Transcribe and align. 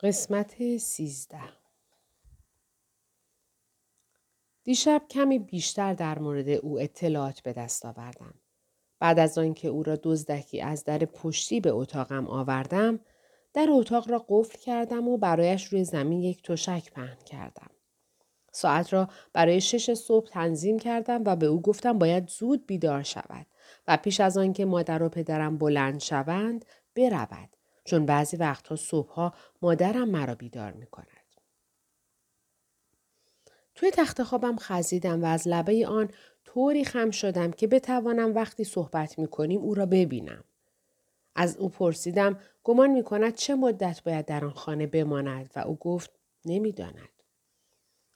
قسمت 0.00 0.76
سیزده 0.76 1.40
دیشب 4.64 5.02
کمی 5.10 5.38
بیشتر 5.38 5.94
در 5.94 6.18
مورد 6.18 6.48
او 6.48 6.80
اطلاعات 6.80 7.40
به 7.40 7.52
دست 7.52 7.86
آوردم. 7.86 8.34
بعد 8.98 9.18
از 9.18 9.38
آنکه 9.38 9.68
او 9.68 9.82
را 9.82 9.98
دزدکی 10.02 10.60
از 10.60 10.84
در 10.84 10.98
پشتی 10.98 11.60
به 11.60 11.70
اتاقم 11.70 12.26
آوردم، 12.26 13.00
در 13.54 13.66
اتاق 13.70 14.10
را 14.10 14.26
قفل 14.28 14.58
کردم 14.58 15.08
و 15.08 15.16
برایش 15.16 15.64
روی 15.64 15.84
زمین 15.84 16.22
یک 16.22 16.42
تشک 16.42 16.92
پهن 16.92 17.18
کردم. 17.26 17.70
ساعت 18.52 18.92
را 18.92 19.08
برای 19.32 19.60
شش 19.60 19.94
صبح 19.94 20.28
تنظیم 20.28 20.78
کردم 20.78 21.22
و 21.26 21.36
به 21.36 21.46
او 21.46 21.62
گفتم 21.62 21.98
باید 21.98 22.28
زود 22.28 22.66
بیدار 22.66 23.02
شود 23.02 23.46
و 23.88 23.96
پیش 23.96 24.20
از 24.20 24.38
آنکه 24.38 24.64
مادر 24.64 25.02
و 25.02 25.08
پدرم 25.08 25.58
بلند 25.58 26.00
شوند 26.00 26.64
برود 26.94 27.57
چون 27.88 28.06
بعضی 28.06 28.36
وقتها 28.36 28.76
صبحها 28.76 29.34
مادرم 29.62 30.08
مرا 30.08 30.34
بیدار 30.34 30.72
می 30.72 30.86
کند. 30.86 31.06
توی 33.74 33.90
تخت 33.90 34.22
خوابم 34.22 34.56
خزیدم 34.56 35.22
و 35.22 35.26
از 35.26 35.48
لبه 35.48 35.86
آن 35.86 36.10
طوری 36.44 36.84
خم 36.84 37.10
شدم 37.10 37.50
که 37.50 37.66
بتوانم 37.66 38.34
وقتی 38.34 38.64
صحبت 38.64 39.18
می 39.18 39.28
کنیم 39.28 39.60
او 39.60 39.74
را 39.74 39.86
ببینم. 39.86 40.44
از 41.34 41.56
او 41.56 41.68
پرسیدم 41.68 42.40
گمان 42.64 42.90
می 42.90 43.04
کند 43.04 43.34
چه 43.34 43.54
مدت 43.54 44.02
باید 44.02 44.26
در 44.26 44.44
آن 44.44 44.52
خانه 44.52 44.86
بماند 44.86 45.50
و 45.56 45.58
او 45.58 45.76
گفت 45.76 46.10
نمی‌داند. 46.44 47.08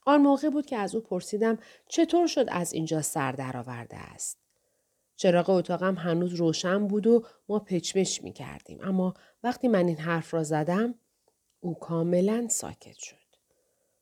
آن 0.07 0.21
موقع 0.21 0.51
بود 0.51 0.67
که 0.67 0.77
از 0.77 0.95
او 0.95 1.01
پرسیدم 1.01 1.59
چطور 1.89 2.27
شد 2.27 2.47
از 2.49 2.73
اینجا 2.73 3.03
سر 3.03 3.33
درآورده 3.33 3.97
است. 3.97 4.42
چراغ 5.23 5.51
اتاقم 5.51 5.95
هنوز 5.95 6.35
روشن 6.35 6.87
بود 6.87 7.07
و 7.07 7.25
ما 7.49 7.59
پچمش 7.59 8.23
می 8.23 8.33
کردیم. 8.33 8.79
اما 8.83 9.15
وقتی 9.43 9.69
من 9.69 9.87
این 9.87 9.97
حرف 9.97 10.35
را 10.35 10.43
زدم 10.43 10.95
او 11.61 11.75
کاملا 11.75 12.49
ساکت 12.49 12.97
شد. 12.99 13.17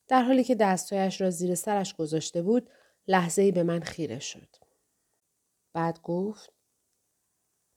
در 0.08 0.22
حالی 0.22 0.44
که 0.44 0.54
دستایش 0.54 1.20
را 1.20 1.30
زیر 1.30 1.54
سرش 1.54 1.94
گذاشته 1.94 2.42
بود 2.42 2.70
لحظه 3.08 3.42
ای 3.42 3.52
به 3.52 3.62
من 3.62 3.80
خیره 3.80 4.18
شد. 4.18 4.56
بعد 5.72 6.02
گفت 6.02 6.52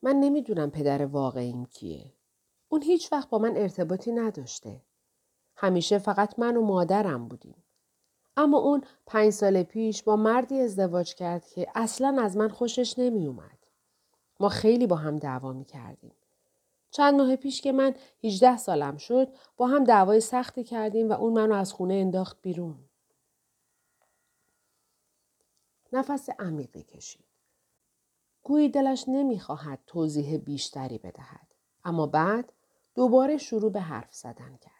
من 0.01 0.15
نمی‌دونم 0.15 0.71
پدر 0.71 1.05
واقعیم 1.05 1.65
کیه. 1.65 2.13
اون 2.67 2.83
هیچ 2.83 3.11
وقت 3.11 3.29
با 3.29 3.37
من 3.37 3.57
ارتباطی 3.57 4.11
نداشته. 4.11 4.81
همیشه 5.55 5.97
فقط 5.97 6.39
من 6.39 6.57
و 6.57 6.61
مادرم 6.61 7.27
بودیم. 7.27 7.62
اما 8.37 8.57
اون 8.57 8.81
پنج 9.05 9.29
سال 9.29 9.63
پیش 9.63 10.03
با 10.03 10.15
مردی 10.15 10.59
ازدواج 10.59 11.15
کرد 11.15 11.45
که 11.45 11.67
اصلا 11.75 12.21
از 12.21 12.37
من 12.37 12.49
خوشش 12.49 12.99
نمی 12.99 13.27
اومد. 13.27 13.57
ما 14.39 14.49
خیلی 14.49 14.87
با 14.87 14.95
هم 14.95 15.17
دعوا 15.17 15.53
می 15.53 15.65
کردیم. 15.65 16.15
چند 16.91 17.13
ماه 17.13 17.35
پیش 17.35 17.61
که 17.61 17.71
من 17.71 17.95
18 18.23 18.57
سالم 18.57 18.97
شد 18.97 19.27
با 19.57 19.67
هم 19.67 19.83
دعوای 19.83 20.19
سختی 20.19 20.63
کردیم 20.63 21.09
و 21.09 21.13
اون 21.13 21.33
منو 21.33 21.55
از 21.55 21.73
خونه 21.73 21.93
انداخت 21.93 22.37
بیرون. 22.41 22.79
نفس 25.93 26.29
عمیقی 26.39 26.83
کشید. 26.83 27.25
گویی 28.43 28.69
دلش 28.69 29.05
نمی‌خواهد 29.07 29.79
توضیح 29.87 30.37
بیشتری 30.37 30.97
بدهد. 30.97 31.47
اما 31.83 32.07
بعد 32.07 32.53
دوباره 32.95 33.37
شروع 33.37 33.71
به 33.71 33.79
حرف 33.79 34.13
زدن 34.15 34.57
کرد. 34.57 34.72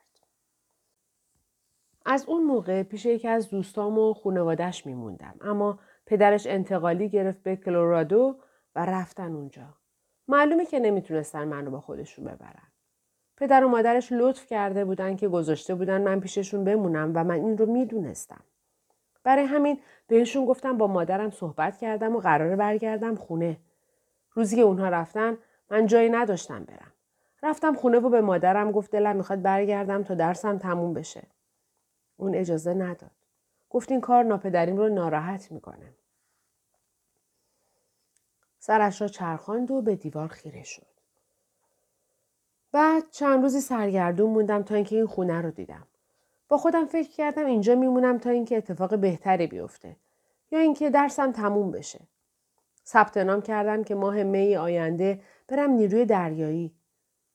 از 2.06 2.26
اون 2.28 2.44
موقع 2.44 2.84
پیش 2.84 3.06
یکی 3.06 3.28
از 3.28 3.50
دوستام 3.50 3.98
و 3.98 4.14
خانوادش 4.14 4.86
میموندم 4.86 5.36
اما 5.42 5.80
پدرش 6.06 6.48
انتقالی 6.48 7.10
گرفت 7.10 7.44
به 7.44 7.56
کلورادو 7.56 8.36
و 8.76 8.86
رفتن 8.86 9.36
اونجا. 9.36 9.74
معلومه 10.28 10.66
که 10.66 10.80
نمی‌تونستن 10.80 11.48
منو 11.48 11.72
با 11.72 11.80
خودشون 11.80 12.26
ببرن. 12.26 12.68
پدر 13.38 13.64
و 13.64 13.68
مادرش 13.68 14.12
لطف 14.12 14.46
کرده 14.46 14.86
بودن 14.86 15.16
که 15.16 15.28
گذاشته 15.28 15.76
بودن 15.76 16.02
من 16.02 16.20
پیششون 16.20 16.64
بمونم 16.64 17.12
و 17.16 17.24
من 17.24 17.36
این 17.36 17.58
رو 17.58 17.66
می‌دونستم. 17.66 18.44
برای 19.24 19.46
همین 19.46 19.80
بهشون 20.08 20.46
گفتم 20.46 20.78
با 20.78 20.88
مادرم 20.88 21.30
صحبت 21.30 21.78
کردم 21.78 22.16
و 22.16 22.20
قراره 22.20 22.56
برگردم 22.56 23.16
خونه. 23.16 23.58
روزی 24.32 24.56
که 24.56 24.62
اونها 24.62 24.90
رفتن 24.90 25.38
من 25.72 25.86
جایی 25.86 26.10
نداشتم 26.10 26.64
برم. 26.64 26.92
رفتم 27.44 27.74
خونه 27.74 28.00
و 28.00 28.10
به 28.10 28.22
مادرم 28.22 28.72
گفت 28.72 28.92
دلم 28.92 29.16
می‌خواد 29.16 29.42
برگردم 29.42 30.04
تا 30.04 30.14
درسم 30.16 30.58
تموم 30.58 30.94
بشه. 30.94 31.24
اون 32.18 32.36
اجازه 32.36 32.74
نداد. 32.74 33.12
گفت 33.70 33.92
این 33.92 34.02
کار 34.02 34.24
ناپدریم 34.24 34.78
رو 34.78 34.90
ناراحت 34.90 35.52
می‌کنه. 35.52 35.94
سرش 38.60 39.02
را 39.02 39.08
چرخاند 39.08 39.72
و 39.72 39.82
به 39.82 39.96
دیوار 39.96 40.28
خیره 40.28 40.64
شد. 40.64 40.88
بعد 42.72 43.04
چند 43.12 43.44
روزی 43.44 43.62
سرگردون 43.62 44.30
موندم 44.30 44.64
تا 44.64 44.76
اینکه 44.76 44.96
این 44.96 45.06
خونه 45.06 45.42
رو 45.42 45.52
دیدم. 45.52 45.88
با 46.48 46.58
خودم 46.58 46.86
فکر 46.86 47.12
کردم 47.12 47.46
اینجا 47.46 47.76
میمونم 47.76 48.18
تا 48.18 48.30
اینکه 48.30 48.58
اتفاق 48.58 48.98
بهتری 48.98 49.48
بیفته 49.48 49.96
یا 50.52 50.60
اینکه 50.60 50.90
درسم 50.90 51.32
تموم 51.32 51.72
بشه. 51.72 52.00
ثبت 52.86 53.18
نام 53.18 53.42
کردم 53.42 53.84
که 53.84 53.96
ماه 53.96 54.24
می 54.24 54.56
آینده 54.56 55.22
برم 55.48 55.70
نیروی 55.70 56.06
دریایی. 56.06 56.76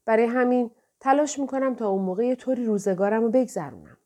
برای 0.04 0.24
همین 0.24 0.70
تلاش 1.00 1.38
می‌کنم 1.38 1.74
تا 1.74 1.88
اون 1.88 2.02
موقع 2.02 2.26
یه 2.26 2.36
طوری 2.36 2.64
روزگارم 2.64 3.22
رو 3.22 3.30
بگذرونم. 3.30 3.97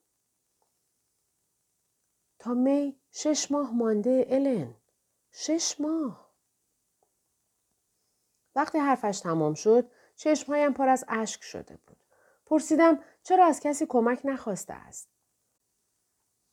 تا 2.43 2.55
می 2.55 2.97
شش 3.11 3.51
ماه 3.51 3.75
مانده 3.75 4.27
الن. 4.29 4.75
شش 5.33 5.81
ماه. 5.81 6.31
وقتی 8.55 8.79
حرفش 8.79 9.21
تمام 9.21 9.55
شد 9.55 9.91
چشمهایم 10.17 10.73
پر 10.73 10.89
از 10.89 11.05
اشک 11.09 11.43
شده 11.43 11.79
بود. 11.87 11.97
پرسیدم 12.47 12.99
چرا 13.23 13.47
از 13.47 13.61
کسی 13.61 13.87
کمک 13.87 14.21
نخواسته 14.25 14.75
است. 14.75 15.09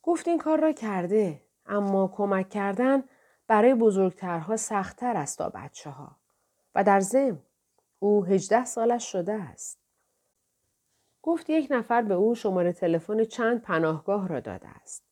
گفت 0.01 0.27
این 0.27 0.37
کار 0.37 0.59
را 0.59 0.71
کرده 0.71 1.45
اما 1.65 2.07
کمک 2.07 2.49
کردن 2.49 3.03
برای 3.47 3.73
بزرگترها 3.73 4.57
سختتر 4.57 5.17
است 5.17 5.37
تا 5.37 5.49
بچه 5.49 5.89
ها. 5.89 6.15
و 6.75 6.83
در 6.83 6.99
زم 6.99 7.43
او 7.99 8.25
هجده 8.25 8.65
سالش 8.65 9.11
شده 9.11 9.33
است. 9.33 9.79
گفت 11.21 11.49
یک 11.49 11.67
نفر 11.71 12.01
به 12.01 12.13
او 12.13 12.35
شماره 12.35 12.73
تلفن 12.73 13.23
چند 13.23 13.61
پناهگاه 13.61 14.27
را 14.27 14.39
داده 14.39 14.67
است. 14.67 15.08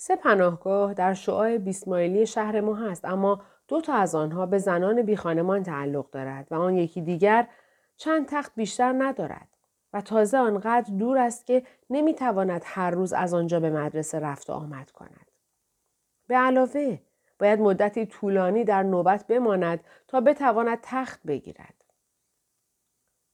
سه 0.00 0.16
پناهگاه 0.16 0.94
در 0.94 1.14
شعاع 1.14 1.58
بیسمایلی 1.58 2.26
شهر 2.26 2.60
ما 2.60 2.74
هست 2.74 3.04
اما 3.04 3.42
دو 3.68 3.80
تا 3.80 3.94
از 3.94 4.14
آنها 4.14 4.46
به 4.46 4.58
زنان 4.58 5.02
بیخانمان 5.02 5.62
تعلق 5.62 6.10
دارد 6.10 6.46
و 6.50 6.54
آن 6.54 6.76
یکی 6.76 7.00
دیگر 7.00 7.48
چند 7.96 8.26
تخت 8.28 8.52
بیشتر 8.56 8.94
ندارد 8.98 9.48
و 9.92 10.00
تازه 10.00 10.38
آنقدر 10.38 10.94
دور 10.94 11.18
است 11.18 11.46
که 11.46 11.62
نمی‌تواند 11.90 12.62
هر 12.64 12.90
روز 12.90 13.12
از 13.12 13.34
آنجا 13.34 13.60
به 13.60 13.70
مدرسه 13.70 14.18
رفت 14.20 14.50
و 14.50 14.52
آمد 14.52 14.90
کند. 14.90 15.30
به 16.26 16.36
علاوه 16.36 16.98
باید 17.38 17.60
مدتی 17.60 18.06
طولانی 18.06 18.64
در 18.64 18.82
نوبت 18.82 19.26
بماند 19.26 19.84
تا 20.08 20.20
بتواند 20.20 20.78
تخت 20.82 21.20
بگیرد. 21.26 21.84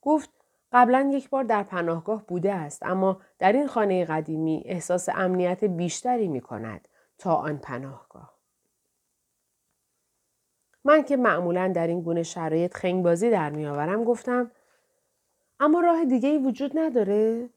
گفت 0.03 0.31
قبلا 0.75 1.11
یک 1.13 1.31
بار 1.31 1.45
در 1.45 1.63
پناهگاه 1.63 2.27
بوده 2.27 2.55
است 2.55 2.83
اما 2.83 3.21
در 3.39 3.53
این 3.53 3.67
خانه 3.67 4.05
قدیمی 4.05 4.63
احساس 4.67 5.09
امنیت 5.09 5.65
بیشتری 5.65 6.29
می 6.29 6.41
کند 6.41 6.89
تا 7.19 7.35
آن 7.35 7.59
پناهگاه. 7.59 8.35
من 10.85 11.03
که 11.03 11.17
معمولا 11.17 11.73
در 11.75 11.87
این 11.87 12.03
گونه 12.03 12.23
شرایط 12.23 12.75
خنگبازی 12.75 13.31
در 13.31 13.51
میآورم 13.51 14.05
گفتم 14.05 14.51
اما 15.61 15.81
راه 15.81 16.05
دیگه 16.05 16.29
ای 16.29 16.39
وجود 16.39 16.79
نداره؟ 16.79 17.51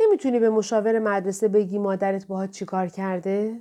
نمی‌تونی 0.00 0.38
به 0.38 0.50
مشاور 0.50 0.98
مدرسه 0.98 1.48
بگی 1.48 1.78
مادرت 1.78 2.26
باهات 2.26 2.50
چیکار 2.50 2.86
کرده؟ 2.88 3.60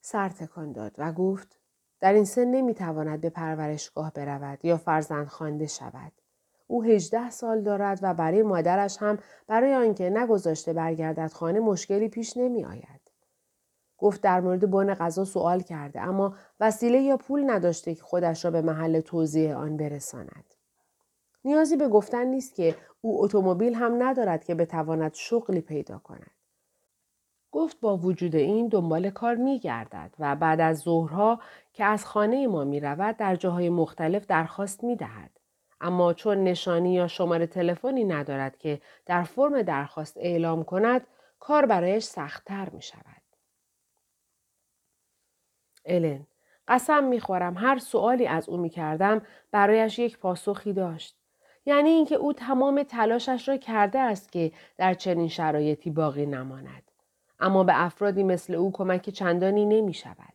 سر 0.00 0.28
تکان 0.28 0.72
داد 0.72 0.94
و 0.98 1.12
گفت 1.12 1.61
در 2.02 2.12
این 2.12 2.24
سن 2.24 2.44
نمی‌تواند 2.44 3.20
به 3.20 3.30
پرورشگاه 3.30 4.12
برود 4.12 4.64
یا 4.64 4.76
فرزند 4.76 5.26
خوانده 5.26 5.66
شود. 5.66 6.12
او 6.66 6.82
هجده 6.82 7.30
سال 7.30 7.60
دارد 7.60 7.98
و 8.02 8.14
برای 8.14 8.42
مادرش 8.42 8.96
هم 9.00 9.18
برای 9.46 9.74
آنکه 9.74 10.10
نگذاشته 10.10 10.72
برگردد 10.72 11.32
خانه 11.32 11.60
مشکلی 11.60 12.08
پیش 12.08 12.36
نمی 12.36 12.64
آید. 12.64 13.00
گفت 13.98 14.20
در 14.20 14.40
مورد 14.40 14.70
بن 14.70 14.94
غذا 14.94 15.24
سوال 15.24 15.60
کرده 15.60 16.00
اما 16.00 16.34
وسیله 16.60 17.00
یا 17.00 17.16
پول 17.16 17.50
نداشته 17.50 17.94
که 17.94 18.02
خودش 18.02 18.44
را 18.44 18.50
به 18.50 18.62
محل 18.62 19.00
توضیح 19.00 19.56
آن 19.56 19.76
برساند. 19.76 20.54
نیازی 21.44 21.76
به 21.76 21.88
گفتن 21.88 22.26
نیست 22.26 22.54
که 22.54 22.76
او 23.00 23.24
اتومبیل 23.24 23.74
هم 23.74 24.02
ندارد 24.02 24.44
که 24.44 24.54
بتواند 24.54 25.14
شغلی 25.14 25.60
پیدا 25.60 25.98
کند. 25.98 26.41
گفت 27.52 27.80
با 27.80 27.96
وجود 27.96 28.36
این 28.36 28.68
دنبال 28.68 29.10
کار 29.10 29.34
می 29.34 29.58
گردد 29.58 30.14
و 30.18 30.36
بعد 30.36 30.60
از 30.60 30.78
ظهرها 30.78 31.40
که 31.72 31.84
از 31.84 32.06
خانه 32.06 32.46
ما 32.46 32.64
می 32.64 32.80
رود 32.80 33.16
در 33.16 33.36
جاهای 33.36 33.68
مختلف 33.68 34.26
درخواست 34.26 34.84
می 34.84 34.96
دهد. 34.96 35.30
اما 35.80 36.12
چون 36.12 36.44
نشانی 36.44 36.94
یا 36.94 37.08
شماره 37.08 37.46
تلفنی 37.46 38.04
ندارد 38.04 38.56
که 38.58 38.80
در 39.06 39.22
فرم 39.22 39.62
درخواست 39.62 40.16
اعلام 40.16 40.64
کند 40.64 41.06
کار 41.38 41.66
برایش 41.66 42.04
سختتر 42.04 42.68
می 42.70 42.82
شود. 42.82 43.22
الن 45.84 46.26
قسم 46.68 47.04
می‌خورم 47.04 47.58
هر 47.58 47.78
سوالی 47.78 48.26
از 48.26 48.48
او 48.48 48.56
می‌کردم 48.56 49.22
برایش 49.50 49.98
یک 49.98 50.18
پاسخی 50.18 50.72
داشت 50.72 51.16
یعنی 51.66 51.90
اینکه 51.90 52.14
او 52.14 52.32
تمام 52.32 52.82
تلاشش 52.82 53.48
را 53.48 53.56
کرده 53.56 53.98
است 53.98 54.32
که 54.32 54.52
در 54.76 54.94
چنین 54.94 55.28
شرایطی 55.28 55.90
باقی 55.90 56.26
نماند. 56.26 56.91
اما 57.42 57.64
به 57.64 57.84
افرادی 57.84 58.22
مثل 58.22 58.54
او 58.54 58.72
کمک 58.72 59.10
چندانی 59.10 59.66
نمی 59.66 59.94
شود. 59.94 60.34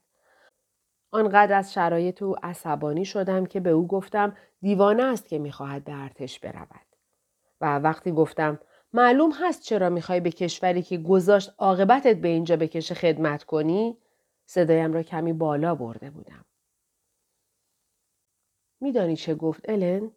آنقدر 1.12 1.58
از 1.58 1.74
شرایط 1.74 2.22
او 2.22 2.36
عصبانی 2.44 3.06
شدم 3.06 3.46
که 3.46 3.60
به 3.60 3.70
او 3.70 3.88
گفتم 3.88 4.38
دیوانه 4.62 5.04
است 5.04 5.28
که 5.28 5.40
می‌خواهد 5.40 5.84
به 5.84 5.94
ارتش 5.94 6.40
برود. 6.40 6.86
و 7.62 7.80
وقتی 7.80 8.12
گفتم 8.12 8.60
معلوم 8.94 9.32
هست 9.32 9.64
چرا 9.64 9.90
می‌خوای 9.90 10.20
به 10.20 10.32
کشوری 10.32 10.82
که 10.82 10.98
گذاشت 10.98 11.54
عاقبتت 11.58 12.16
به 12.16 12.28
اینجا 12.28 12.56
بکشه 12.56 12.96
خدمت 12.96 13.44
کنی؟ 13.44 13.98
صدایم 14.46 14.94
را 14.94 15.04
کمی 15.04 15.34
بالا 15.34 15.76
برده 15.76 16.10
بودم. 16.10 16.46
میدانی 18.82 19.16
چه 19.16 19.36
گفت 19.36 19.70
الن؟ 19.70 20.12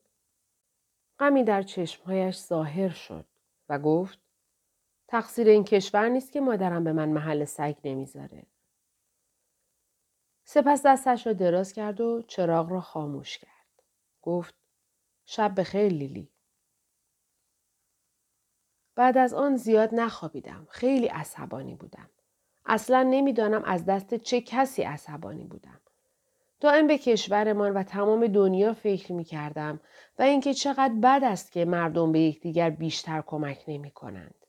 غمی 1.19 1.45
در 1.45 1.63
چشمهایش 1.63 2.39
ظاهر 2.39 2.89
شد 2.89 3.27
و 3.69 3.79
گفت 3.79 4.19
تقصیر 5.11 5.49
این 5.49 5.65
کشور 5.65 6.09
نیست 6.09 6.33
که 6.33 6.41
مادرم 6.41 6.85
به 6.85 6.93
من 6.93 7.09
محل 7.09 7.45
سگ 7.45 7.77
نمی‌ذاره. 7.85 8.47
سپس 10.45 10.87
دستش 10.87 11.27
را 11.27 11.33
دراز 11.33 11.73
کرد 11.73 12.01
و 12.01 12.23
چراغ 12.23 12.71
را 12.71 12.81
خاموش 12.81 13.39
کرد. 13.39 13.83
گفت 14.23 14.55
شب 15.27 15.61
بخیر 15.61 15.93
لیلی. 15.93 16.29
بعد 18.95 19.19
از 19.19 19.35
آن 19.35 19.57
زیاد 19.57 19.95
نخوابیدم. 19.95 20.67
خیلی 20.71 21.07
عصبانی 21.07 21.75
بودم. 21.75 22.11
اصلا 22.67 23.03
نمی‌دانم 23.03 23.63
از 23.65 23.85
دست 23.85 24.15
چه 24.15 24.41
کسی 24.41 24.83
عصبانی 24.83 25.45
بودم. 25.45 25.81
دائم 26.61 26.87
به 26.87 26.99
کشورمان 26.99 27.73
و 27.73 27.83
تمام 27.83 28.27
دنیا 28.27 28.75
فکر 28.75 29.13
می 29.13 29.25
کردم 29.25 29.81
و 30.19 30.23
اینکه 30.23 30.55
چقدر 30.55 30.95
بد 31.03 31.21
است 31.25 31.53
که 31.53 31.65
مردم 31.65 32.13
به 32.13 32.21
یکدیگر 32.21 32.71
بیشتر 32.71 33.23
کمک 33.27 33.65
نمی 33.69 33.91
کنند. 33.91 34.40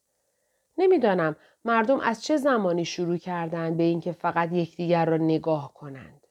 نمی‌دانم 0.81 1.36
مردم 1.66 2.00
از 2.00 2.24
چه 2.24 2.38
زمانی 2.38 2.86
شروع 2.86 3.18
کردند 3.18 3.78
به 3.78 3.83
اینکه 3.83 4.12
فقط 4.12 4.51
یکدیگر 4.51 5.06
را 5.06 5.18
نگاه 5.18 5.74
کنند. 5.74 6.28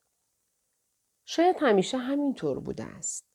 شاید 1.24 1.56
همیشه 1.60 1.98
همینطور 1.98 2.60
بوده 2.60 2.84
است. 2.84 3.26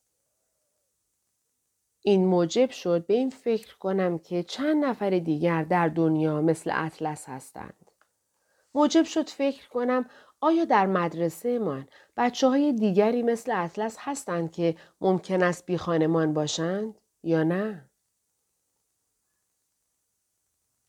این 2.02 2.26
موجب 2.26 2.70
شد 2.70 3.06
به 3.06 3.14
این 3.14 3.30
فکر 3.30 3.76
کنم 3.76 4.18
که 4.18 4.42
چند 4.42 4.84
نفر 4.84 5.10
دیگر 5.10 5.64
در 5.64 5.88
دنیا 5.88 6.40
مثل 6.40 6.70
اطلس 6.74 7.28
هستند. 7.28 7.90
موجب 8.74 9.04
شد 9.04 9.28
فکر 9.28 9.68
کنم 9.68 10.06
آیا 10.40 10.64
در 10.64 10.86
مدرسه 10.86 11.58
من 11.58 11.86
بچه 12.16 12.48
های 12.48 12.72
دیگری 12.72 13.22
مثل 13.22 13.52
اطلس 13.64 13.96
هستند 14.00 14.52
که 14.52 14.76
ممکن 15.00 15.42
است 15.42 15.66
بی 15.66 15.78
خانمان 15.78 16.34
باشند 16.34 16.94
یا 17.22 17.42
نه؟ 17.42 17.85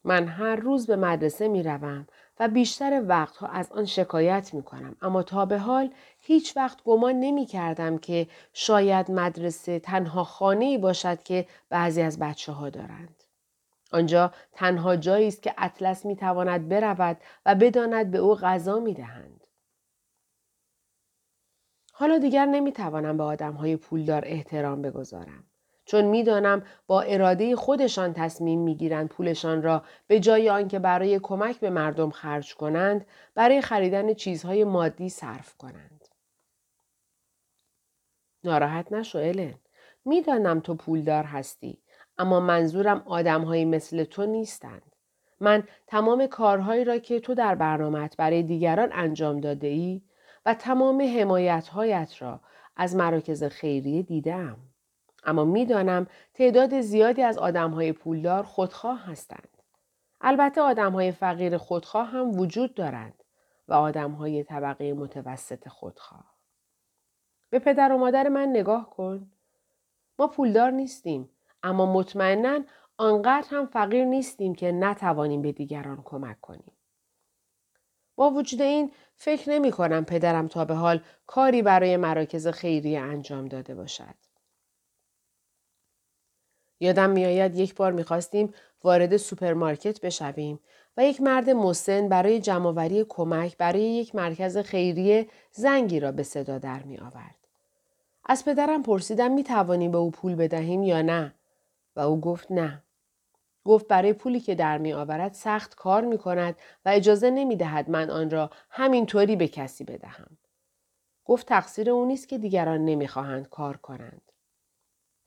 من 0.08 0.28
هر 0.28 0.56
روز 0.56 0.88
به 0.88 0.96
مدرسه 0.96 1.48
می 1.48 1.64
روم 1.64 2.08
و 2.40 2.48
بیشتر 2.48 3.04
وقتها 3.08 3.48
از 3.48 3.72
آن 3.72 3.86
شکایت 3.86 4.54
می 4.54 4.64
کنم. 4.64 4.96
اما 5.02 5.24
تا 5.24 5.46
به 5.46 5.60
حال 5.60 5.90
هیچ 6.20 6.58
وقت 6.58 6.84
گمان 6.84 7.16
نمی 7.20 7.46
کردم 7.46 7.98
که 7.98 8.28
شاید 8.54 9.12
مدرسه 9.12 9.80
تنها 9.80 10.24
خانه 10.24 10.78
باشد 10.78 11.24
که 11.24 11.48
بعضی 11.70 12.02
از 12.02 12.20
بچه 12.20 12.52
ها 12.52 12.70
دارند. 12.70 13.24
آنجا 13.92 14.34
تنها 14.52 14.96
جایی 14.96 15.28
است 15.28 15.42
که 15.42 15.54
اطلس 15.58 16.06
می 16.06 16.16
تواند 16.16 16.70
برود 16.70 17.18
و 17.46 17.56
بداند 17.56 18.12
به 18.12 18.18
او 18.18 18.36
غذا 18.36 18.80
می 18.80 18.94
دهند. 18.94 19.48
حالا 21.94 22.18
دیگر 22.18 22.46
نمی 22.46 22.72
توانم 22.72 23.18
به 23.18 23.24
آدم 23.24 23.54
های 23.54 23.76
پولدار 23.76 24.24
احترام 24.26 24.82
بگذارم. 24.82 25.44
چون 25.88 26.06
می‌دانم 26.06 26.64
با 26.88 27.02
اراده 27.02 27.56
خودشان 27.56 28.14
تصمیم 28.14 28.60
می‌گیرند 28.60 29.10
پولشان 29.10 29.64
را 29.64 29.84
به 30.08 30.20
جای 30.20 30.50
آنکه 30.50 30.80
برای 30.80 31.20
کمک 31.20 31.60
به 31.60 31.70
مردم 31.70 32.10
خرج 32.10 32.56
کنند 32.56 33.06
برای 33.36 33.62
خریدن 33.62 34.14
چیزهای 34.14 34.64
مادی 34.64 35.10
صرف 35.10 35.58
کنند. 35.58 36.06
ناراحت 38.44 38.92
نشو 38.92 39.20
الن. 39.20 39.56
می‌دانم 40.06 40.60
تو 40.60 40.76
پولدار 40.76 41.24
هستی 41.24 41.82
اما 42.18 42.40
منظورم 42.40 43.04
آدمهایی 43.06 43.66
مثل 43.66 44.04
تو 44.04 44.26
نیستند. 44.26 44.96
من 45.40 45.64
تمام 45.88 46.28
کارهایی 46.28 46.84
را 46.84 46.98
که 46.98 47.20
تو 47.20 47.34
در 47.34 47.56
برنامهت 47.56 48.18
برای 48.18 48.44
دیگران 48.44 48.90
انجام 48.92 49.40
داده 49.40 49.68
ای 49.68 50.02
و 50.46 50.54
تمام 50.54 51.02
حمایتهایت 51.02 52.14
را 52.20 52.42
از 52.76 52.96
مراکز 52.96 53.44
خیریه 53.44 54.02
دیدم. 54.02 54.58
اما 55.28 55.46
می‌دانم 55.46 56.08
تعداد 56.34 56.82
زیادی 56.82 57.24
از 57.24 57.38
آدمهای 57.38 57.92
پولدار 57.94 58.44
خودخواه 58.44 59.06
هستند. 59.06 59.58
البته 60.22 60.62
آدمهای 60.62 61.12
فقیر 61.12 61.58
خودخواه 61.58 62.08
هم 62.08 62.40
وجود 62.40 62.74
دارند 62.74 63.24
و 63.68 63.74
آدمهای 63.74 64.44
طبقه 64.44 64.94
متوسط 64.94 65.68
خودخواه. 65.68 66.34
به 67.50 67.60
پدر 67.60 67.92
و 67.92 67.98
مادر 67.98 68.28
من 68.28 68.48
نگاه 68.50 68.90
کن. 68.90 69.32
ما 70.20 70.28
پولدار 70.28 70.72
نیستیم 70.72 71.30
اما 71.64 71.94
مطمئنا 71.94 72.60
آنقدر 72.98 73.48
هم 73.52 73.66
فقیر 73.66 74.06
نیستیم 74.06 74.56
که 74.56 74.72
نتوانیم 74.72 75.42
به 75.42 75.52
دیگران 75.52 76.02
کمک 76.06 76.42
کنیم. 76.42 76.72
با 78.16 78.32
وجود 78.32 78.62
این 78.62 78.92
فکر 79.16 79.50
نمی 79.50 79.72
کنم 79.72 80.06
پدرم 80.06 80.48
تا 80.48 80.66
به 80.66 80.74
حال 80.76 81.04
کاری 81.28 81.62
برای 81.62 81.98
مراکز 81.98 82.48
خیریه 82.48 83.00
انجام 83.00 83.48
داده 83.48 83.76
باشد. 83.76 84.27
یادم 86.80 87.10
میآید 87.10 87.56
یک 87.56 87.76
بار 87.76 87.92
می‌خواستیم 87.92 88.54
وارد 88.84 89.18
سوپرمارکت 89.18 90.02
بشویم 90.02 90.60
و 90.98 91.06
یک 91.06 91.22
مرد 91.22 91.50
مسن 91.50 92.10
برای 92.10 92.40
جمعآوری 92.40 93.06
کمک 93.10 93.58
برای 93.58 93.82
یک 93.82 94.16
مرکز 94.16 94.58
خیریه 94.58 95.28
زنگی 95.52 96.00
را 96.00 96.12
به 96.12 96.24
صدا 96.24 96.58
در 96.58 96.84
می 96.84 96.98
آورد. 96.98 97.36
از 98.26 98.46
پدرم 98.46 98.84
پرسیدم 98.84 99.32
می 99.32 99.44
توانیم 99.44 99.92
به 99.92 99.98
او 99.98 100.12
پول 100.12 100.36
بدهیم 100.36 100.84
یا 100.84 101.02
نه 101.02 101.34
و 101.96 102.00
او 102.00 102.22
گفت 102.22 102.52
نه. 102.52 102.84
گفت 103.66 103.88
برای 103.88 104.14
پولی 104.14 104.40
که 104.40 104.56
در 104.56 104.78
می 104.78 104.94
آورد 104.94 105.34
سخت 105.34 105.76
کار 105.76 106.02
می 106.02 106.18
کند 106.18 106.56
و 106.86 106.90
اجازه 106.90 107.30
نمی 107.30 107.56
دهد 107.56 107.90
من 107.90 108.10
آن 108.10 108.30
را 108.30 108.50
همینطوری 108.70 109.36
به 109.36 109.48
کسی 109.48 109.84
بدهم. 109.84 110.38
گفت 111.26 111.48
تقصیر 111.48 111.90
او 111.90 112.06
نیست 112.06 112.30
که 112.30 112.38
دیگران 112.38 112.86
نمی‌خواهند 112.86 113.50
کار 113.50 113.78
کنند. 113.78 114.27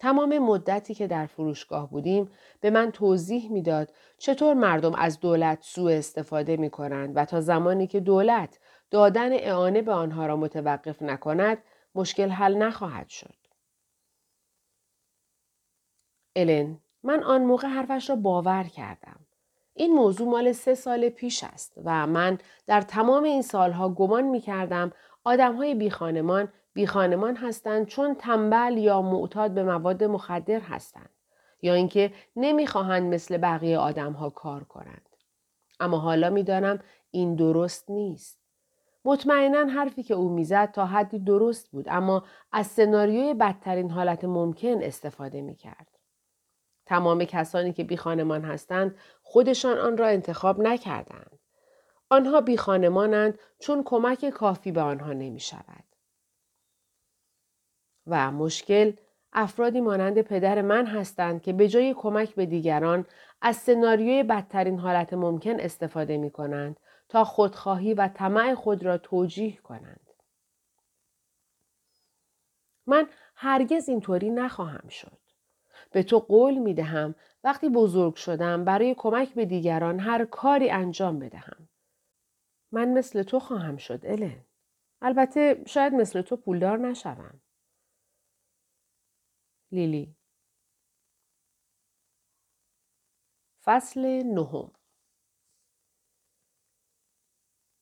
تمام 0.01 0.39
مدتی 0.39 0.95
که 0.95 1.07
در 1.07 1.27
فروشگاه 1.27 1.91
بودیم 1.91 2.31
به 2.61 2.71
من 2.71 2.91
توضیح 2.91 3.53
می‌داد 3.53 3.93
چطور 4.19 4.55
مردم 4.55 4.95
از 4.95 5.21
دولت 5.21 5.59
سوء 5.63 5.93
استفاده 5.93 6.57
می 6.57 6.71
کنند 6.71 7.17
و 7.17 7.25
تا 7.25 7.41
زمانی 7.41 7.87
که 7.87 8.01
دولت 8.01 8.59
دادن 8.91 9.33
اعانه 9.33 9.83
به 9.83 9.93
آنها 9.93 10.27
را 10.27 10.37
متوقف 10.37 11.03
نکند 11.03 11.59
مشکل 11.95 12.29
حل 12.29 12.57
نخواهد 12.57 13.09
شد. 13.09 13.35
الن 16.37 16.79
من 17.03 17.23
آن 17.23 17.45
موقع 17.45 17.69
حرفش 17.69 18.11
را 18.11 18.17
باور 18.17 18.65
کردم. 18.65 19.27
این 19.75 19.93
موضوع 19.93 20.29
مال 20.29 20.53
سه 20.53 20.75
سال 20.75 21.09
پیش 21.09 21.45
است 21.45 21.73
و 21.85 22.07
من 22.07 22.39
در 22.67 22.81
تمام 22.81 23.25
این 23.25 23.43
سالها 23.43 23.89
گمان 23.89 24.25
می 24.25 24.41
کردم 24.41 24.93
آدم 25.25 25.57
های 25.57 25.75
بی 25.75 25.91
خانمان 25.91 26.49
بیخانمان 26.73 27.37
هستند 27.37 27.87
چون 27.87 28.15
تنبل 28.15 28.79
یا 28.79 29.03
معتاد 29.03 29.51
به 29.51 29.63
مواد 29.65 30.05
مخدر 30.05 30.61
هستند 30.61 31.11
یا 31.63 31.75
اینکه 31.75 32.13
نمی‌خواهند 32.37 33.15
مثل 33.15 33.37
بقیه 33.37 33.79
آدمها 33.79 34.31
کار 34.31 34.65
کنند. 34.65 35.09
اما 35.81 35.99
حالا 35.99 36.31
می‌دانم 36.31 36.79
این 37.11 37.35
درست 37.35 37.91
نیست. 37.91 38.39
مطمئنا 39.05 39.65
حرفی 39.65 40.03
که 40.03 40.15
او 40.15 40.29
می‌زد 40.29 40.71
تا 40.71 40.87
حدی 40.87 41.19
درست 41.19 41.71
بود 41.71 41.87
اما 41.89 42.25
از 42.53 42.67
سناریوی 42.67 43.35
بدترین 43.35 43.91
حالت 43.91 44.25
ممکن 44.25 44.83
استفاده 44.83 45.43
می‌کرد. 45.43 45.99
تمام 46.87 47.25
کسانی 47.25 47.73
که 47.73 47.85
بیخانمان 47.85 48.45
هستند 48.45 48.97
خودشان 49.23 49.79
آن 49.79 49.97
را 49.97 50.07
انتخاب 50.07 50.61
نکردند. 50.61 51.39
آنها 52.11 52.41
بیخانمانند 52.41 53.39
چون 53.59 53.83
کمک 53.85 54.31
کافی 54.31 54.73
به 54.73 54.81
آنها 54.81 55.13
نمی 55.13 55.41
شود. 55.41 55.90
و 58.07 58.31
مشکل 58.31 58.93
افرادی 59.33 59.81
مانند 59.81 60.23
پدر 60.23 60.63
من 60.63 60.87
هستند 60.87 61.43
که 61.43 61.53
به 61.53 61.69
جای 61.69 61.95
کمک 61.95 62.35
به 62.35 62.47
دیگران 62.47 63.07
از 63.41 63.57
سناریوی 63.57 64.23
بدترین 64.23 64.79
حالت 64.79 65.13
ممکن 65.13 65.61
استفاده 65.61 66.17
می 66.17 66.31
کنند 66.31 66.81
تا 67.09 67.25
خودخواهی 67.25 67.95
و 67.95 68.09
طمع 68.09 68.55
خود 68.55 68.85
را 68.85 68.99
توجیه 68.99 69.57
کنند. 69.57 70.11
من 72.87 73.09
هرگز 73.37 73.89
اینطوری 73.89 74.31
نخواهم 74.31 74.89
شد. 74.89 75.19
به 75.91 76.03
تو 76.03 76.19
قول 76.19 76.55
می 76.59 76.75
دهم 76.75 77.15
وقتی 77.45 77.69
بزرگ 77.69 78.15
شدم 78.15 78.65
برای 78.65 78.95
کمک 78.99 79.35
به 79.35 79.45
دیگران 79.45 80.01
هر 80.01 80.25
کاری 80.25 80.71
انجام 80.71 81.19
بدهم. 81.19 81.69
من 82.73 82.89
مثل 82.89 83.23
تو 83.23 83.41
خواهم 83.41 83.77
شد 83.77 84.01
الن. 84.05 84.45
البته 85.03 85.63
شاید 85.67 85.95
مثل 85.95 86.23
تو 86.23 86.37
پولدار 86.37 86.79
نشوم. 86.79 87.41
لیلی 89.73 90.17
فصل 93.65 94.01
نهم 94.23 94.71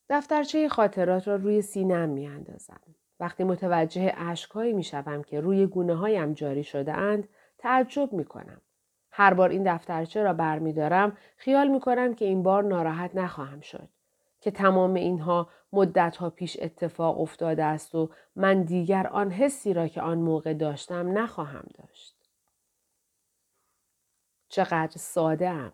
دفترچه 0.08 0.68
خاطرات 0.68 1.28
را 1.28 1.36
روی 1.36 1.62
سینم 1.62 2.08
می 2.08 2.26
اندازم. 2.26 2.80
وقتی 3.20 3.44
متوجه 3.44 4.08
عشقهایی 4.08 4.72
می 4.72 4.82
شوم 4.82 5.22
که 5.22 5.40
روی 5.40 5.66
گونه 5.66 5.94
هایم 5.94 6.32
جاری 6.32 6.64
شده 6.64 6.92
اند، 6.92 7.28
تعجب 7.58 8.12
می 8.12 8.24
کنم. 8.24 8.60
هر 9.10 9.34
بار 9.34 9.50
این 9.50 9.74
دفترچه 9.74 10.22
را 10.22 10.32
برمیدارم 10.32 11.16
خیال 11.36 11.68
می 11.68 11.80
کنم 11.80 12.14
که 12.14 12.24
این 12.24 12.42
بار 12.42 12.64
ناراحت 12.64 13.14
نخواهم 13.14 13.60
شد. 13.60 13.88
که 14.40 14.50
تمام 14.50 14.94
اینها 14.94 15.48
مدتها 15.72 16.30
پیش 16.30 16.56
اتفاق 16.60 17.20
افتاده 17.20 17.64
است 17.64 17.94
و 17.94 18.10
من 18.36 18.62
دیگر 18.62 19.06
آن 19.06 19.30
حسی 19.30 19.74
را 19.74 19.88
که 19.88 20.00
آن 20.00 20.18
موقع 20.18 20.54
داشتم 20.54 21.18
نخواهم 21.18 21.64
داشت. 21.78 22.14
چقدر 24.48 24.96
ساده 24.96 25.48
ام. 25.48 25.72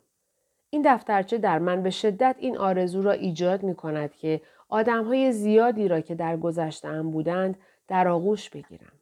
این 0.70 0.82
دفترچه 0.84 1.38
در 1.38 1.58
من 1.58 1.82
به 1.82 1.90
شدت 1.90 2.36
این 2.38 2.58
آرزو 2.58 3.02
را 3.02 3.12
ایجاد 3.12 3.62
می 3.62 3.74
کند 3.74 4.14
که 4.14 4.40
آدم 4.68 5.04
های 5.04 5.32
زیادی 5.32 5.88
را 5.88 6.00
که 6.00 6.14
در 6.14 6.36
گذشتم 6.36 7.10
بودند 7.10 7.58
در 7.88 8.08
آغوش 8.08 8.50
بگیرم. 8.50 8.92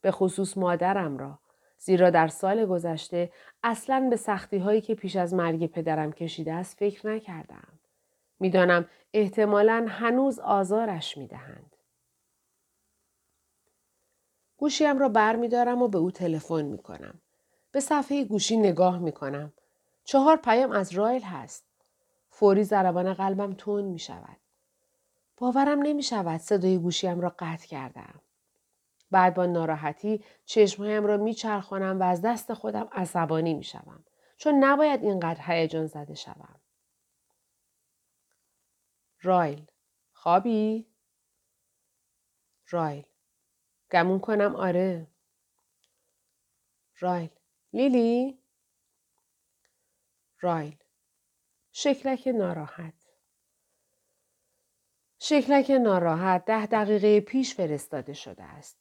به 0.00 0.10
خصوص 0.10 0.58
مادرم 0.58 1.18
را. 1.18 1.38
زیرا 1.78 2.10
در 2.10 2.28
سال 2.28 2.66
گذشته 2.66 3.32
اصلا 3.62 4.06
به 4.10 4.16
سختی 4.16 4.58
هایی 4.58 4.80
که 4.80 4.94
پیش 4.94 5.16
از 5.16 5.34
مرگ 5.34 5.66
پدرم 5.66 6.12
کشیده 6.12 6.52
است 6.52 6.78
فکر 6.78 7.08
نکردم. 7.08 7.75
می‌دانم 8.40 8.88
احتمالا 9.12 9.86
هنوز 9.88 10.38
آزارش 10.38 11.16
می‌دهند. 11.16 11.76
گوشیم 14.56 14.98
را 14.98 15.08
بر 15.08 15.36
می 15.36 15.48
دارم 15.48 15.82
و 15.82 15.88
به 15.88 15.98
او 15.98 16.10
تلفن 16.10 16.62
می 16.62 16.78
کنم. 16.78 17.20
به 17.72 17.80
صفحه 17.80 18.24
گوشی 18.24 18.56
نگاه 18.56 18.98
می 18.98 19.12
کنم. 19.12 19.52
چهار 20.04 20.36
پیام 20.36 20.72
از 20.72 20.92
رایل 20.92 21.22
هست. 21.22 21.64
فوری 22.30 22.64
ضربان 22.64 23.14
قلبم 23.14 23.52
تون 23.52 23.84
می 23.84 23.98
شود. 23.98 24.36
باورم 25.36 25.82
نمی 25.82 26.02
شود 26.02 26.40
صدای 26.40 26.78
گوشیم 26.78 27.20
را 27.20 27.34
قطع 27.38 27.66
کردم. 27.66 28.20
بعد 29.10 29.34
با 29.34 29.46
ناراحتی 29.46 30.24
چشمهایم 30.44 31.06
را 31.06 31.16
میچرخانم 31.16 32.00
و 32.00 32.02
از 32.02 32.22
دست 32.22 32.54
خودم 32.54 32.88
عصبانی 32.92 33.54
می 33.54 33.64
شوم. 33.64 34.04
چون 34.36 34.64
نباید 34.64 35.04
اینقدر 35.04 35.40
هیجان 35.42 35.86
زده 35.86 36.14
شوم. 36.14 36.60
رایل 39.22 39.66
خوابی؟ 40.12 40.86
رایل 42.68 43.04
گمون 43.90 44.20
کنم 44.20 44.56
آره. 44.56 45.06
رایل 46.98 47.30
لیلی؟ 47.72 48.38
رایل 50.40 50.76
شکلک 51.72 52.28
ناراحت 52.28 52.94
شکلک 55.18 55.70
ناراحت 55.70 56.44
ده 56.44 56.66
دقیقه 56.66 57.20
پیش 57.20 57.54
فرستاده 57.54 58.12
شده 58.12 58.42
است. 58.42 58.78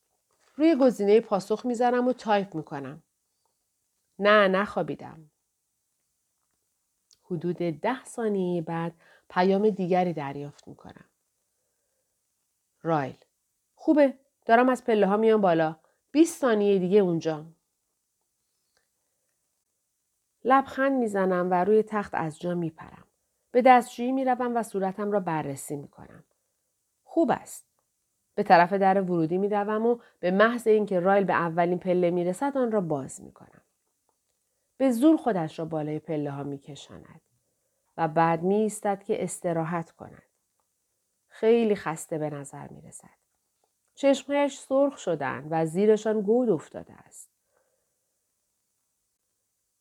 روی 0.55 0.75
گزینه 0.81 1.19
پاسخ 1.19 1.65
می‌زنم 1.65 2.07
و 2.07 2.13
تایپ 2.13 2.55
می‌کنم. 2.55 3.03
نه 4.19 4.47
نخوابیدم. 4.47 5.31
حدود 7.23 7.57
ده 7.57 8.03
ثانیه 8.03 8.61
بعد 8.61 8.93
پیام 9.29 9.69
دیگری 9.69 10.13
دریافت 10.13 10.67
می‌کنم. 10.67 11.05
رایل. 12.81 13.15
خوبه. 13.75 14.13
دارم 14.45 14.69
از 14.69 14.83
پله 14.83 15.07
ها 15.07 15.17
میام 15.17 15.41
بالا. 15.41 15.75
20 16.11 16.41
ثانیه 16.41 16.79
دیگه 16.79 16.99
اونجا. 16.99 17.45
لبخند 20.43 20.91
می‌زنم 20.91 21.51
و 21.51 21.63
روی 21.63 21.83
تخت 21.83 22.11
از 22.15 22.39
جا 22.39 22.55
میپرم. 22.55 23.03
به 23.51 23.61
دستشویی 23.61 24.11
می‌روم 24.11 24.55
و 24.55 24.63
صورتم 24.63 25.11
را 25.11 25.19
بررسی 25.19 25.75
می‌کنم. 25.75 26.23
خوب 27.03 27.31
است. 27.31 27.65
به 28.35 28.43
طرف 28.43 28.73
در 28.73 29.01
ورودی 29.01 29.37
می‌روم 29.37 29.85
و 29.85 29.99
به 30.19 30.31
محض 30.31 30.67
اینکه 30.67 30.99
رایل 30.99 31.23
به 31.23 31.33
اولین 31.33 31.79
پله 31.79 32.11
می‌رسد 32.11 32.57
آن 32.57 32.71
را 32.71 32.81
باز 32.81 33.21
می‌کنم. 33.21 33.61
به 34.77 34.91
زور 34.91 35.17
خودش 35.17 35.59
را 35.59 35.65
بالای 35.65 35.99
پله 35.99 36.31
ها 36.31 36.43
میکشاند. 36.43 37.21
و 37.97 38.07
بعد 38.07 38.43
می 38.43 38.55
ایستد 38.55 39.03
که 39.03 39.23
استراحت 39.23 39.91
کند. 39.91 40.23
خیلی 41.27 41.75
خسته 41.75 42.17
به 42.17 42.29
نظر 42.29 42.67
می 42.67 42.81
رسد. 42.81 43.17
چشمهایش 43.95 44.59
سرخ 44.59 44.97
شدن 44.97 45.47
و 45.49 45.65
زیرشان 45.65 46.21
گود 46.21 46.49
افتاده 46.49 46.93
است. 46.93 47.31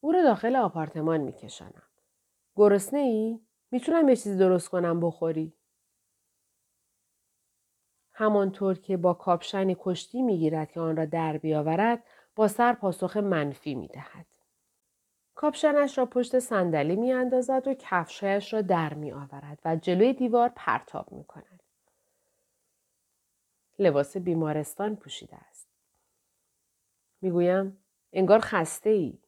او 0.00 0.12
را 0.12 0.22
داخل 0.22 0.56
آپارتمان 0.56 1.20
می 1.20 1.32
کشانم. 1.32 1.82
گرسنه 2.56 3.00
ای؟ 3.00 3.40
می‌تونم 3.70 4.08
یه 4.08 4.16
چیزی 4.16 4.38
درست 4.38 4.68
کنم 4.68 5.00
بخوری؟ 5.00 5.54
همانطور 8.12 8.78
که 8.78 8.96
با 8.96 9.14
کاپشنی 9.14 9.76
کشتی 9.80 10.22
می‌گیرد 10.22 10.72
که 10.72 10.80
آن 10.80 10.96
را 10.96 11.04
در 11.04 11.38
بیاورد 11.38 12.04
با 12.36 12.48
سر 12.48 12.72
پاسخ 12.72 13.16
منفی 13.16 13.74
می 13.74 13.88
دهد. 13.88 14.26
کاپشنش 15.34 15.98
را 15.98 16.06
پشت 16.06 16.38
صندلی 16.38 16.96
می 16.96 17.12
اندازد 17.12 17.68
و 17.68 17.74
کفشهایش 17.74 18.52
را 18.52 18.62
در 18.62 18.94
می 18.94 19.12
آورد 19.12 19.58
و 19.64 19.76
جلوی 19.76 20.12
دیوار 20.12 20.52
پرتاب 20.56 21.12
می 21.12 21.24
کند. 21.24 21.62
لباس 23.78 24.16
بیمارستان 24.16 24.96
پوشیده 24.96 25.36
است. 25.36 25.68
می 27.20 27.30
گویم 27.30 27.84
انگار 28.12 28.40
خسته 28.40 28.90
ای. 28.90 29.18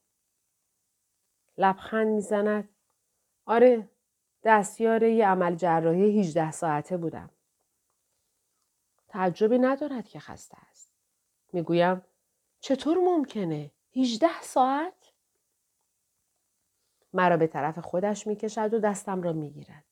لبخند 1.57 2.07
می 2.07 2.21
زند. 2.21 2.69
آره 3.45 3.89
دستیار 4.43 5.03
یه 5.03 5.27
عمل 5.27 5.55
جراحی 5.55 6.19
18 6.19 6.51
ساعته 6.51 6.97
بودم. 6.97 7.29
تعجبی 9.07 9.59
ندارد 9.59 10.07
که 10.07 10.19
خسته 10.19 10.57
است. 10.71 10.91
می‌گویم 11.53 12.01
چطور 12.59 12.97
ممکنه؟ 12.97 13.71
18 13.95 14.41
ساعت؟ 14.41 15.06
مرا 17.13 17.37
به 17.37 17.47
طرف 17.47 17.79
خودش 17.79 18.27
می‌کشد 18.27 18.73
و 18.73 18.79
دستم 18.79 19.21
را 19.21 19.33
می‌گیرد. 19.33 19.83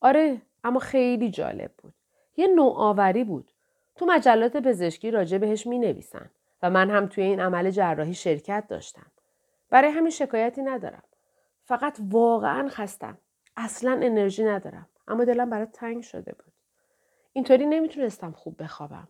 آره 0.00 0.42
اما 0.64 0.78
خیلی 0.78 1.30
جالب 1.30 1.72
بود. 1.78 1.94
یه 2.36 2.46
نوآوری 2.46 3.24
بود. 3.24 3.52
تو 3.96 4.06
مجلات 4.06 4.56
پزشکی 4.56 5.10
راجع 5.10 5.38
بهش 5.38 5.66
می 5.66 5.78
نویسن 5.78 6.30
و 6.62 6.70
من 6.70 6.90
هم 6.90 7.06
توی 7.06 7.24
این 7.24 7.40
عمل 7.40 7.70
جراحی 7.70 8.14
شرکت 8.14 8.64
داشتم. 8.68 9.12
برای 9.70 9.90
همین 9.90 10.10
شکایتی 10.10 10.62
ندارم. 10.62 11.02
فقط 11.64 11.98
واقعا 12.10 12.68
خستم. 12.68 13.18
اصلا 13.56 13.92
انرژی 14.02 14.44
ندارم. 14.44 14.88
اما 15.08 15.24
دلم 15.24 15.50
برای 15.50 15.66
تنگ 15.66 16.02
شده 16.02 16.32
بود. 16.32 16.52
اینطوری 17.32 17.66
نمی‌تونستم 17.66 18.32
خوب 18.32 18.62
بخوابم. 18.62 19.08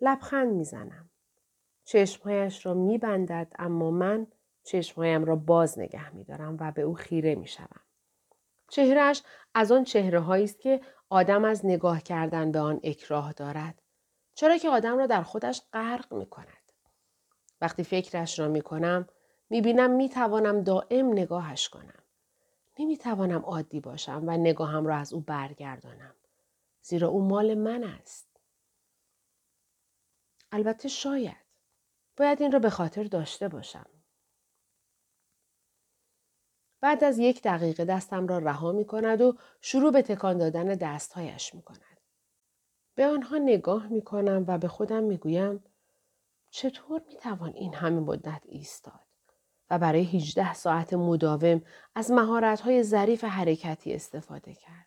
لبخند 0.00 0.52
می‌زنم. 0.52 1.09
چشمهایش 1.90 2.66
را 2.66 2.74
میبندد 2.74 3.52
اما 3.58 3.90
من 3.90 4.26
چشمهایم 4.64 5.24
را 5.24 5.36
باز 5.36 5.78
نگه 5.78 6.14
میدارم 6.14 6.56
و 6.60 6.72
به 6.72 6.82
او 6.82 6.94
خیره 6.94 7.34
می‌شوم. 7.34 7.80
چهرهش 8.68 9.22
از 9.54 9.72
آن 9.72 9.84
چهره 9.84 10.30
است 10.30 10.60
که 10.60 10.80
آدم 11.08 11.44
از 11.44 11.66
نگاه 11.66 12.02
کردن 12.02 12.52
به 12.52 12.60
آن 12.60 12.80
اکراه 12.82 13.32
دارد. 13.32 13.82
چرا 14.34 14.56
که 14.56 14.68
آدم 14.68 14.98
را 14.98 15.06
در 15.06 15.22
خودش 15.22 15.62
غرق 15.72 16.14
می 16.14 16.26
کند. 16.26 16.72
وقتی 17.60 17.84
فکرش 17.84 18.38
را 18.38 18.48
می 18.48 18.62
کنم 18.62 19.08
می 19.50 19.60
بینم 19.60 20.62
دائم 20.62 21.12
نگاهش 21.12 21.68
کنم. 21.68 22.02
نمی 22.78 22.96
توانم 22.96 23.40
عادی 23.40 23.80
باشم 23.80 24.22
و 24.26 24.30
نگاهم 24.30 24.86
را 24.86 24.96
از 24.96 25.12
او 25.12 25.20
برگردانم. 25.20 26.14
زیرا 26.82 27.08
او 27.08 27.22
مال 27.22 27.54
من 27.54 27.84
است. 27.84 28.26
البته 30.52 30.88
شاید. 30.88 31.49
باید 32.20 32.42
این 32.42 32.52
را 32.52 32.58
به 32.58 32.70
خاطر 32.70 33.04
داشته 33.04 33.48
باشم. 33.48 33.86
بعد 36.80 37.04
از 37.04 37.18
یک 37.18 37.42
دقیقه 37.42 37.84
دستم 37.84 38.26
را 38.26 38.38
رها 38.38 38.72
می 38.72 38.84
کند 38.84 39.20
و 39.20 39.36
شروع 39.60 39.92
به 39.92 40.02
تکان 40.02 40.38
دادن 40.38 40.64
دستهایش 40.64 41.54
می 41.54 41.62
کند. 41.62 42.00
به 42.94 43.06
آنها 43.06 43.38
نگاه 43.38 43.86
می 43.86 44.02
کنم 44.02 44.44
و 44.48 44.58
به 44.58 44.68
خودم 44.68 45.02
می 45.02 45.16
گویم 45.16 45.64
چطور 46.50 47.02
می 47.08 47.16
توان 47.16 47.52
این 47.54 47.74
همه 47.74 48.00
مدت 48.00 48.42
ایستاد 48.44 49.06
و 49.70 49.78
برای 49.78 50.04
18 50.04 50.54
ساعت 50.54 50.94
مداوم 50.94 51.62
از 51.94 52.10
مهارت 52.10 52.60
های 52.60 52.82
ظریف 52.82 53.24
حرکتی 53.24 53.94
استفاده 53.94 54.54
کرد. 54.54 54.86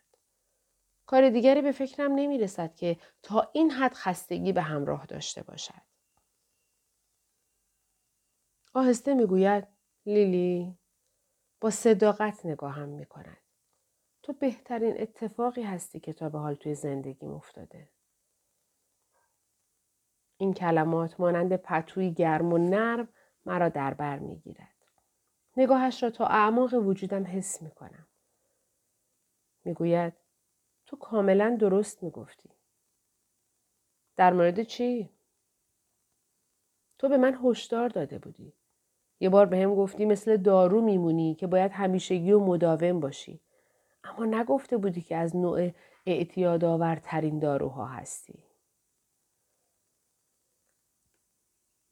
کار 1.06 1.30
دیگری 1.30 1.62
به 1.62 1.72
فکرم 1.72 2.12
نمی 2.14 2.38
رسد 2.38 2.74
که 2.74 2.96
تا 3.22 3.50
این 3.52 3.70
حد 3.70 3.94
خستگی 3.94 4.52
به 4.52 4.62
همراه 4.62 5.06
داشته 5.06 5.42
باشد. 5.42 5.93
آهسته 8.74 9.14
می‌گوید 9.14 9.66
لیلی 10.06 10.78
با 11.60 11.70
صداقت 11.70 12.46
نگاهم 12.46 12.88
می 12.88 13.06
کند. 13.06 13.36
تو 14.22 14.32
بهترین 14.32 15.00
اتفاقی 15.00 15.62
هستی 15.62 16.00
که 16.00 16.12
تا 16.12 16.28
به 16.28 16.38
حال 16.38 16.54
توی 16.54 16.74
زندگی 16.74 17.26
افتاده. 17.26 17.88
این 20.36 20.54
کلمات 20.54 21.20
مانند 21.20 21.56
پتوی 21.56 22.10
گرم 22.10 22.52
و 22.52 22.58
نرم 22.58 23.08
مرا 23.46 23.68
در 23.68 23.94
بر 23.94 24.18
می 24.18 24.36
گیرد. 24.36 24.74
نگاهش 25.56 26.02
را 26.02 26.10
تا 26.10 26.26
اعماق 26.26 26.74
وجودم 26.74 27.24
حس 27.24 27.62
می 27.62 27.70
کنم. 27.70 28.06
می‌گوید 29.64 30.12
تو 30.86 30.96
کاملا 30.96 31.56
درست 31.60 32.02
می‌گفتی. 32.02 32.50
در 34.16 34.32
مورد 34.32 34.62
چی؟ 34.62 35.10
تو 36.98 37.08
به 37.08 37.16
من 37.16 37.38
هشدار 37.42 37.88
داده 37.88 38.18
بودی. 38.18 38.52
یه 39.24 39.30
بار 39.30 39.46
به 39.46 39.58
هم 39.58 39.74
گفتی 39.74 40.04
مثل 40.04 40.36
دارو 40.36 40.80
میمونی 40.80 41.34
که 41.34 41.46
باید 41.46 41.72
همیشگی 41.72 42.32
و 42.32 42.40
مداوم 42.40 43.00
باشی. 43.00 43.40
اما 44.04 44.24
نگفته 44.24 44.76
بودی 44.76 45.00
که 45.00 45.16
از 45.16 45.36
نوع 45.36 45.70
اعتیادآورترین 46.06 47.38
داروها 47.38 47.86
هستی. 47.86 48.44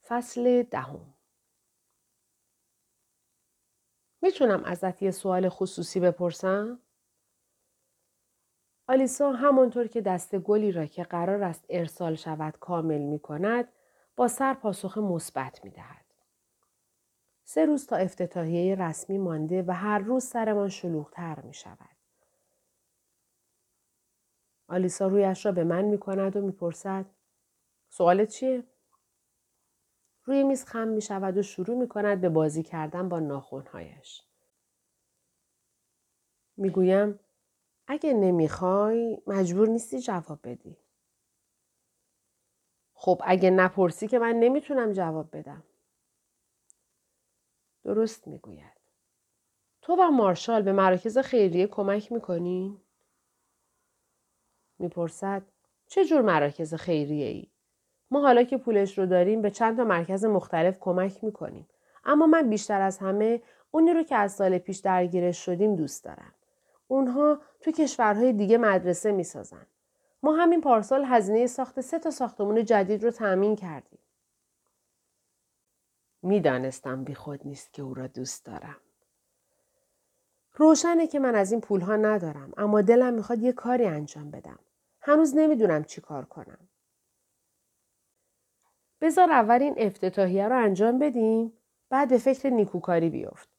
فصل 0.07 0.63
دهم 0.63 1.13
می‌تونم 4.21 4.63
ازت 4.63 5.01
یه 5.01 5.11
سوال 5.11 5.49
خصوصی 5.49 5.99
بپرسم؟ 5.99 6.79
آلیسا 8.87 9.31
همانطور 9.31 9.87
که 9.87 10.01
دست 10.01 10.35
گلی 10.35 10.71
را 10.71 10.85
که 10.85 11.03
قرار 11.03 11.43
است 11.43 11.65
ارسال 11.69 12.15
شود 12.15 12.57
کامل 12.59 13.01
می 13.01 13.19
کند 13.19 13.67
با 14.15 14.27
سر 14.27 14.53
پاسخ 14.53 14.97
مثبت 14.97 15.63
می 15.63 15.71
دهد. 15.71 16.02
سه 17.53 17.65
روز 17.65 17.87
تا 17.87 17.95
افتتاحیه 17.95 18.75
رسمی 18.75 19.17
مانده 19.17 19.63
و 19.67 19.71
هر 19.71 19.99
روز 19.99 20.23
سرمان 20.23 20.69
شلوغتر 20.69 21.41
می 21.41 21.53
شود. 21.53 21.95
آلیسا 24.67 25.07
رویش 25.07 25.45
را 25.45 25.51
به 25.51 25.63
من 25.63 25.85
می 25.85 25.97
کند 25.97 26.35
و 26.35 26.41
می 26.41 26.51
پرسد 26.51 27.05
سوالت 27.89 28.29
چیه؟ 28.29 28.63
روی 30.25 30.43
میز 30.43 30.65
خم 30.65 30.87
می 30.87 31.01
شود 31.01 31.37
و 31.37 31.41
شروع 31.41 31.77
می 31.77 31.87
کند 31.87 32.21
به 32.21 32.29
بازی 32.29 32.63
کردن 32.63 33.09
با 33.09 33.19
ناخونهایش. 33.19 34.21
می 36.57 36.69
گویم 36.69 37.19
اگه 37.87 38.13
نمی‌خوای 38.13 39.21
مجبور 39.27 39.67
نیستی 39.67 39.99
جواب 39.99 40.39
بدی. 40.43 40.77
خب 42.93 43.21
اگه 43.25 43.49
نپرسی 43.49 44.07
که 44.07 44.19
من 44.19 44.35
نمی‌تونم 44.35 44.91
جواب 44.91 45.37
بدم. 45.37 45.63
درست 47.83 48.27
می‌گوید. 48.27 48.73
تو 49.81 49.95
و 49.99 50.11
مارشال 50.11 50.61
به 50.61 50.73
مراکز 50.73 51.17
خیریه 51.17 51.67
کمک 51.67 52.11
می‌کنی؟ 52.11 52.81
می‌پرسد 54.79 55.41
چه 55.87 56.05
جور 56.05 56.21
مراکز 56.21 56.73
خیریه 56.73 57.27
ای؟ 57.27 57.47
ما 58.11 58.21
حالا 58.21 58.43
که 58.43 58.57
پولش 58.57 58.97
رو 58.97 59.05
داریم 59.05 59.41
به 59.41 59.51
چند 59.51 59.77
تا 59.77 59.83
مرکز 59.83 60.25
مختلف 60.25 60.79
کمک 60.79 61.23
می‌کنیم. 61.23 61.67
اما 62.05 62.27
من 62.27 62.49
بیشتر 62.49 62.81
از 62.81 62.97
همه 62.97 63.41
اونی 63.71 63.93
رو 63.93 64.03
که 64.03 64.15
از 64.15 64.31
سال 64.31 64.57
پیش 64.57 64.77
درگیرش 64.77 65.45
شدیم 65.45 65.75
دوست 65.75 66.03
دارم. 66.03 66.33
اونها 66.87 67.39
تو 67.61 67.71
کشورهای 67.71 68.33
دیگه 68.33 68.57
مدرسه 68.57 69.11
می‌سازن. 69.11 69.67
ما 70.23 70.33
همین 70.33 70.61
پارسال 70.61 71.05
هزینه 71.05 71.47
ساخت 71.47 71.81
سه 71.81 71.99
تا 71.99 72.11
ساختمون 72.11 72.65
جدید 72.65 73.03
رو 73.03 73.11
تأمین 73.11 73.55
کردیم. 73.55 73.99
می‌دانستم 76.23 77.03
بی 77.03 77.15
خود 77.15 77.47
نیست 77.47 77.73
که 77.73 77.81
او 77.81 77.93
را 77.93 78.07
دوست 78.07 78.45
دارم. 78.45 78.77
روشنه 80.55 81.07
که 81.07 81.19
من 81.19 81.35
از 81.35 81.51
این 81.51 81.61
پولها 81.61 81.95
ندارم 81.95 82.53
اما 82.57 82.81
دلم 82.81 83.13
می‌خواد 83.13 83.41
یه 83.41 83.51
کاری 83.51 83.85
انجام 83.85 84.31
بدم. 84.31 84.59
هنوز 85.01 85.35
نمی‌دونم 85.35 85.83
چی 85.83 86.01
کار 86.01 86.25
کنم. 86.25 86.69
بذار 89.01 89.31
اول 89.31 89.61
این 89.61 89.75
افتتاحیه 89.77 90.47
رو 90.47 90.63
انجام 90.63 90.99
بدیم 90.99 91.53
بعد 91.89 92.09
به 92.09 92.17
فکر 92.17 92.49
نیکوکاری 92.49 93.09
بیفت. 93.09 93.49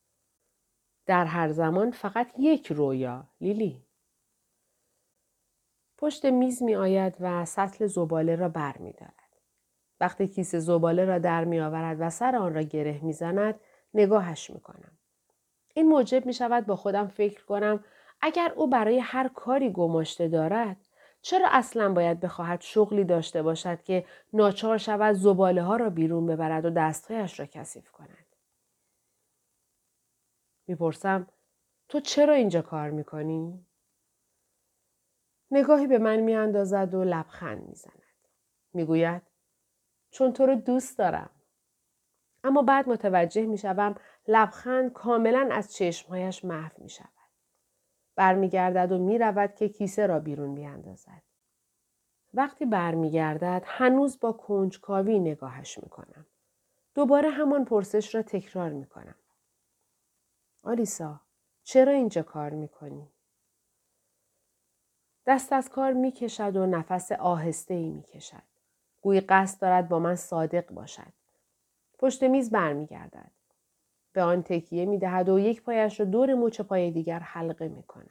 در 1.07 1.25
هر 1.25 1.53
زمان 1.53 1.91
فقط 1.91 2.33
یک 2.39 2.73
رویا 2.73 3.29
لیلی. 3.41 3.85
پشت 5.99 6.25
میز 6.25 6.63
می 6.63 6.75
آید 6.75 7.17
و 7.21 7.45
سطل 7.45 7.87
زباله 7.87 8.37
را 8.37 8.49
بر 8.49 8.79
می 8.79 8.93
دارد. 8.93 9.24
وقتی 10.01 10.29
کیسه 10.29 10.59
زباله 10.59 11.05
را 11.05 11.19
در 11.19 11.45
می 11.45 11.61
آورد 11.61 11.97
و 12.01 12.11
سر 12.11 12.37
آن 12.37 12.55
را 12.55 12.63
گره 12.63 13.01
می 13.05 13.13
زند 13.13 13.61
نگاهش 13.95 14.51
می 14.51 14.61
کنم. 14.61 14.99
این 15.75 15.89
موجب 15.89 16.27
می 16.27 16.33
شود 16.33 16.67
با 16.67 16.77
خودم 16.77 17.09
فکر 17.09 17.45
کنم 17.45 17.85
اگر 18.21 18.53
او 18.57 18.67
برای 18.67 18.99
هر 18.99 19.29
کاری 19.29 19.73
گماشته 19.73 20.29
دارد 20.29 20.77
چرا 21.23 21.49
اصلا 21.51 21.93
باید 21.93 22.21
بخواهد 22.21 22.61
شغلی 22.61 23.05
داشته 23.05 23.43
باشد 23.43 23.83
که 23.83 24.07
ناچار 24.33 24.79
شود 24.79 25.15
زباله 25.15 25.63
ها 25.63 25.77
را 25.77 25.91
بیرون 25.91 26.27
ببرد 26.27 26.65
و 26.65 26.71
دستهایش 26.71 27.41
را 27.41 27.47
کثیف 27.47 27.91
کند؟ 27.91 28.27
می‌پرسم 30.67 31.27
تو 31.89 32.01
چرا 32.01 32.35
اینجا 32.35 32.63
کار 32.63 32.91
می‌کنی؟ 32.91 33.67
نگاهی 35.51 35.87
به 35.87 35.99
من 35.99 36.17
میاندازد 36.17 36.95
و 36.95 37.05
لبخند 37.05 37.69
می‌زند. 37.69 38.03
می‌گوید 38.73 39.23
چون 40.15 40.33
تو 40.33 40.47
رو 40.47 40.55
دوست 40.55 40.99
دارم. 40.99 41.31
اما 42.45 42.63
بعد 42.63 42.89
متوجه 42.89 43.47
می‌شوم 43.47 43.95
لبخند 44.29 44.93
کاملا 44.93 45.49
از 45.53 45.75
چشمهایش 45.75 46.45
محو 46.45 46.83
می 46.83 46.89
شود. 46.89 47.09
برمیگردد 48.17 48.93
و 48.93 48.99
می‌رود 48.99 49.55
که 49.55 49.69
کیسه 49.69 50.07
را 50.07 50.21
بیرون 50.21 50.55
بیاندازد. 50.55 51.23
وقتی 52.35 52.67
برمیگردد 52.67 53.63
هنوز 53.67 54.21
با 54.21 54.33
کنجکاوی 54.33 55.19
نگاهش 55.19 55.79
می‌کنم. 55.79 56.27
دوباره 56.95 57.31
همان 57.31 57.65
پرسش 57.65 58.15
را 58.15 58.23
تکرار 58.23 58.71
می‌کنم. 58.71 59.19
آلیسا 60.63 61.21
چرا 61.63 61.93
اینجا 61.93 62.23
کار 62.23 62.51
می‌کنی؟ 62.51 63.09
دست 65.27 65.53
از 65.53 65.69
کار 65.69 65.93
می‌کشد 65.93 66.57
و 66.57 66.67
نفس 66.67 67.13
آهسته 67.13 67.75
ای 67.75 67.91
می‌کشد. 67.91 68.54
گویی 69.05 69.21
قصد 69.21 69.61
دارد 69.61 69.89
با 69.89 69.99
من 69.99 70.15
صادق 70.15 70.71
باشد. 70.71 71.13
پشت 71.99 72.23
میز 72.23 72.51
برمیگردد. 72.51 73.31
به 74.13 74.23
آن 74.23 74.43
تکیه 74.43 74.87
می‌دهد 74.87 75.29
و 75.29 75.39
یک 75.39 75.63
پایش 75.63 76.01
را 76.01 76.07
دور 76.07 76.35
مچ 76.35 76.61
پای 76.61 76.91
دیگر 76.91 77.19
حلقه 77.19 77.69
می 77.69 77.83
کند. 77.83 78.11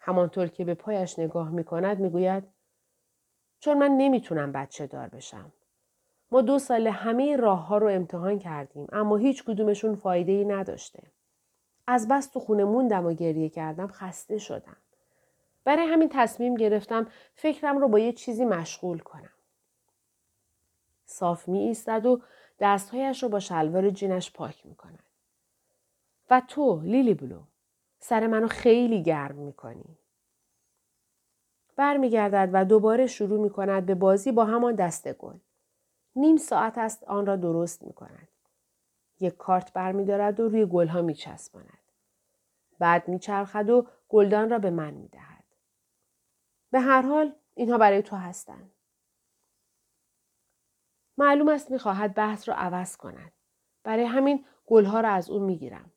همانطور 0.00 0.46
که 0.46 0.64
به 0.64 0.74
پایش 0.74 1.18
نگاه 1.18 1.50
می 1.50 1.64
کند 1.64 2.00
می 2.00 2.10
گوید 2.10 2.44
چون 3.60 3.78
من 3.78 3.90
نمی‌تونم 3.90 4.52
بچه 4.52 4.86
دار 4.86 5.08
بشم. 5.08 5.52
ما 6.30 6.42
دو 6.42 6.58
سال 6.58 6.86
همه 6.86 7.36
راه 7.36 7.66
ها 7.66 7.78
رو 7.78 7.88
امتحان 7.88 8.38
کردیم 8.38 8.86
اما 8.92 9.16
هیچ 9.16 9.44
کدومشون 9.44 9.94
فایده 9.94 10.32
ای 10.32 10.44
نداشته. 10.44 11.02
از 11.86 12.08
بس 12.08 12.26
تو 12.26 12.40
خونه 12.40 12.64
موندم 12.64 13.06
و 13.06 13.12
گریه 13.12 13.48
کردم 13.48 13.86
خسته 13.86 14.38
شدم. 14.38 14.76
برای 15.64 15.86
همین 15.86 16.08
تصمیم 16.12 16.54
گرفتم 16.54 17.06
فکرم 17.34 17.78
رو 17.78 17.88
با 17.88 17.98
یه 17.98 18.12
چیزی 18.12 18.44
مشغول 18.44 18.98
کنم. 18.98 19.32
صاف 21.04 21.48
می 21.48 21.58
ایستد 21.58 22.06
و 22.06 22.20
دستهایش 22.60 23.22
رو 23.22 23.28
با 23.28 23.40
شلوار 23.40 23.90
جینش 23.90 24.32
پاک 24.32 24.66
می 24.66 24.74
کند. 24.74 25.02
و 26.30 26.42
تو 26.48 26.80
لیلی 26.80 27.14
بلو 27.14 27.40
سر 27.98 28.26
منو 28.26 28.48
خیلی 28.48 29.02
گرم 29.02 29.34
می 29.34 29.52
کنی. 29.52 29.98
برمیگردد 31.76 32.50
و 32.52 32.64
دوباره 32.64 33.06
شروع 33.06 33.40
می 33.40 33.50
کند 33.50 33.86
به 33.86 33.94
بازی 33.94 34.32
با 34.32 34.44
همان 34.44 34.74
دست 34.74 35.12
گل. 35.12 35.36
نیم 36.16 36.36
ساعت 36.36 36.78
است 36.78 37.04
آن 37.04 37.26
را 37.26 37.36
درست 37.36 37.82
می 37.82 37.92
کند. 37.92 38.28
یک 39.20 39.36
کارت 39.36 39.72
برمیدارد 39.72 40.40
و 40.40 40.48
روی 40.48 40.66
گلها 40.66 41.02
می 41.02 41.14
چسباند. 41.14 41.78
بعد 42.78 43.08
می 43.08 43.18
چرخد 43.18 43.70
و 43.70 43.86
گلدان 44.08 44.50
را 44.50 44.58
به 44.58 44.70
من 44.70 44.94
می 44.94 45.08
دهد. 45.08 45.39
به 46.70 46.80
هر 46.80 47.02
حال 47.02 47.34
اینها 47.54 47.78
برای 47.78 48.02
تو 48.02 48.16
هستند. 48.16 48.72
معلوم 51.18 51.48
است 51.48 51.70
می‌خواهد 51.70 52.14
بحث 52.14 52.48
را 52.48 52.54
عوض 52.54 52.96
کند. 52.96 53.32
برای 53.82 54.04
همین 54.04 54.44
گلها 54.66 55.00
را 55.00 55.08
از 55.08 55.30
او 55.30 55.38
می‌گیرم. 55.38 55.92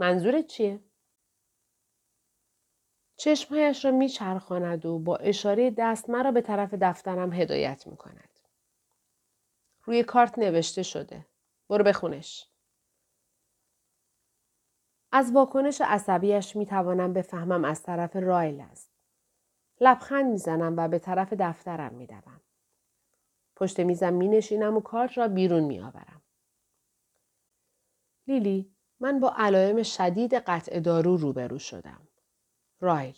منظورت 0.00 0.46
چیه؟ 0.46 0.80
چشمهایش 3.16 3.84
را 3.84 3.90
میچرخاند 3.90 4.86
و 4.86 4.98
با 4.98 5.16
اشاره 5.16 5.70
دست 5.70 6.10
مرا 6.10 6.32
به 6.32 6.40
طرف 6.40 6.74
دفترم 6.74 7.32
هدایت 7.32 7.86
می‌کند. 7.86 8.40
روی 9.84 10.02
کارت 10.02 10.38
نوشته 10.38 10.82
شده. 10.82 11.26
برو 11.68 11.84
بخونش. 11.84 12.50
از 15.12 15.32
واکنش 15.32 15.80
عصبیش 15.80 16.56
می 16.56 16.66
توانم 16.66 17.12
بفهمم 17.12 17.64
از 17.64 17.82
طرف 17.82 18.16
رایل 18.16 18.60
است. 18.60 18.97
لبخند 19.80 20.26
می‌زنم 20.26 20.74
و 20.76 20.88
به 20.88 20.98
طرف 20.98 21.32
دفترم 21.32 21.94
می 21.94 22.06
دوم. 22.06 22.40
پشت 23.56 23.80
میزم 23.80 24.12
می 24.12 24.28
نشینم 24.28 24.76
و 24.76 24.80
کارت 24.80 25.18
را 25.18 25.28
بیرون 25.28 25.64
می 25.64 25.80
آورم. 25.80 26.22
لیلی 28.26 28.76
من 29.00 29.20
با 29.20 29.34
علائم 29.36 29.82
شدید 29.82 30.34
قطع 30.34 30.80
دارو 30.80 31.16
روبرو 31.16 31.58
شدم. 31.58 32.08
رایل 32.80 33.16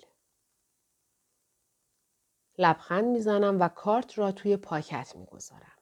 لبخند 2.58 3.04
می‌زنم 3.04 3.60
و 3.60 3.68
کارت 3.68 4.18
را 4.18 4.32
توی 4.32 4.56
پاکت 4.56 5.16
می‌گذارم. 5.16 5.79